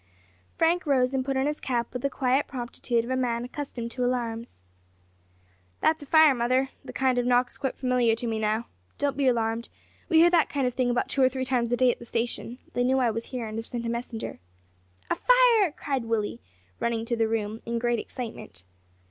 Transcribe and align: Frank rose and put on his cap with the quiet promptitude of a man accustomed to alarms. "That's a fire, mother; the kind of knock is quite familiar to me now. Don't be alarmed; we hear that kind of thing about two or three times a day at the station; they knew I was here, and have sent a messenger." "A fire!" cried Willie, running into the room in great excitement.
Frank 0.57 0.87
rose 0.87 1.13
and 1.13 1.23
put 1.23 1.37
on 1.37 1.45
his 1.45 1.59
cap 1.59 1.93
with 1.93 2.01
the 2.01 2.09
quiet 2.09 2.47
promptitude 2.47 3.05
of 3.05 3.11
a 3.11 3.15
man 3.15 3.45
accustomed 3.45 3.91
to 3.91 4.03
alarms. 4.03 4.63
"That's 5.79 6.01
a 6.01 6.07
fire, 6.07 6.33
mother; 6.33 6.69
the 6.83 6.91
kind 6.91 7.19
of 7.19 7.25
knock 7.27 7.49
is 7.49 7.59
quite 7.59 7.75
familiar 7.77 8.15
to 8.15 8.25
me 8.25 8.39
now. 8.39 8.65
Don't 8.97 9.15
be 9.15 9.27
alarmed; 9.27 9.69
we 10.09 10.17
hear 10.17 10.31
that 10.31 10.49
kind 10.49 10.65
of 10.65 10.73
thing 10.73 10.89
about 10.89 11.07
two 11.07 11.21
or 11.21 11.29
three 11.29 11.45
times 11.45 11.71
a 11.71 11.77
day 11.77 11.91
at 11.91 11.99
the 11.99 12.05
station; 12.05 12.57
they 12.73 12.83
knew 12.83 12.97
I 12.97 13.11
was 13.11 13.25
here, 13.25 13.45
and 13.45 13.59
have 13.59 13.67
sent 13.67 13.85
a 13.85 13.89
messenger." 13.89 14.39
"A 15.11 15.15
fire!" 15.17 15.71
cried 15.77 16.05
Willie, 16.05 16.41
running 16.79 17.01
into 17.01 17.15
the 17.15 17.27
room 17.27 17.61
in 17.67 17.77
great 17.77 17.99
excitement. 17.99 18.65